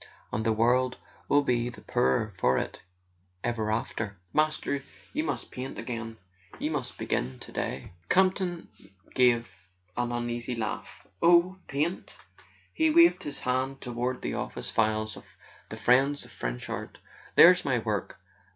[0.33, 0.97] And the world
[1.27, 2.81] will be the poorer for it
[3.43, 4.17] ever after.
[4.33, 4.81] Master,
[5.13, 8.67] you must paint again—you must begin today!" Campton
[9.13, 9.55] gave
[9.95, 11.05] an uneasy laugh.
[11.21, 12.13] "Oh—paint!"
[12.73, 15.25] He waved his hand toward the office files of
[15.69, 16.97] "The Friends of French Art."
[17.35, 18.19] "There's my work."